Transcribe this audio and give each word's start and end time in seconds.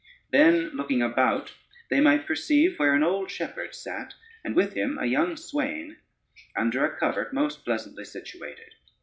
Then, 0.31 0.69
looking 0.75 1.03
about, 1.03 1.51
they 1.91 1.99
might 2.01 2.25
perceive 2.25 2.79
where 2.79 2.95
an 2.95 3.03
old 3.03 3.29
shepherd 3.29 3.75
sat, 3.75 4.15
and 4.43 4.55
with 4.55 4.73
him 4.73 4.97
a 4.97 5.05
young 5.05 5.37
swaine, 5.37 5.97
under 6.55 6.83
a 6.83 6.97
covert 6.97 7.33
most 7.33 7.63
pleasantly 7.63 8.05
situated. 8.05 8.73